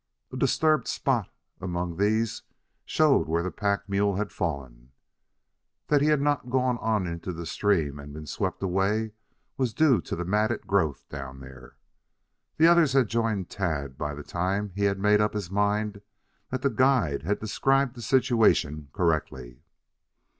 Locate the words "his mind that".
15.35-16.63